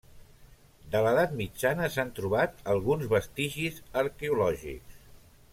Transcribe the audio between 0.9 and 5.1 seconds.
De l'Edat Mitjana s'han trobat alguns vestigis arqueològics.